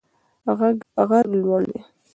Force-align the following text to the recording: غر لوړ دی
غر 1.09 1.25
لوړ 1.41 1.61
دی 1.71 1.79